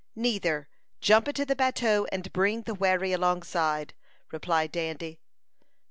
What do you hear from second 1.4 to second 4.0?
the bateau, and bring the wherry alongside,"